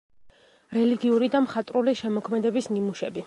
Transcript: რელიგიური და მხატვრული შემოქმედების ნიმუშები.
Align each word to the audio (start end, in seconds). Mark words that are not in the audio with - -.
რელიგიური 0.77 1.29
და 1.37 1.43
მხატვრული 1.45 1.95
შემოქმედების 2.01 2.73
ნიმუშები. 2.77 3.19